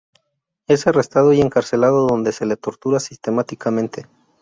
Es 0.65 0.87
arrestado 0.87 1.31
y 1.31 1.41
encarcelado 1.41 2.07
donde 2.07 2.31
se 2.31 2.47
le 2.47 2.57
tortura 2.57 2.99
sistemáticamente. 2.99 4.07